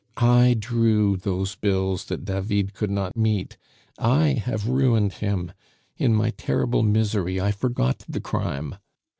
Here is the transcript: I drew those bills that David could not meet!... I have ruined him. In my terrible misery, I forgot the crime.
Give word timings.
I 0.17 0.55
drew 0.57 1.15
those 1.15 1.53
bills 1.53 2.05
that 2.05 2.25
David 2.25 2.73
could 2.73 2.89
not 2.89 3.15
meet!... 3.15 3.59
I 3.99 4.29
have 4.29 4.67
ruined 4.67 5.13
him. 5.13 5.51
In 5.95 6.15
my 6.15 6.31
terrible 6.31 6.81
misery, 6.81 7.39
I 7.39 7.51
forgot 7.51 8.03
the 8.09 8.19
crime. 8.21 8.77